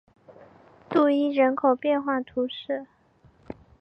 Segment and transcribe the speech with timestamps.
[0.89, 2.87] 杜伊人口变化图示